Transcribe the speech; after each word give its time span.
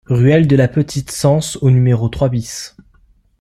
Ruelle 0.09 0.47
de 0.47 0.55
la 0.55 0.67
Petite 0.67 1.11
Cense 1.11 1.57
au 1.61 1.69
numéro 1.69 2.09
trois 2.09 2.27
BIS 2.29 2.75